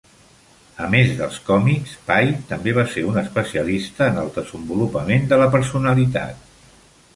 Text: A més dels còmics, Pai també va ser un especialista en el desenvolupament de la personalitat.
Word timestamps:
A 0.85 0.85
més 0.93 1.11
dels 1.19 1.35
còmics, 1.49 1.93
Pai 2.07 2.31
també 2.53 2.73
va 2.79 2.87
ser 2.95 3.05
un 3.11 3.21
especialista 3.23 4.09
en 4.13 4.19
el 4.25 4.33
desenvolupament 4.41 5.31
de 5.35 5.43
la 5.45 5.53
personalitat. 5.59 6.53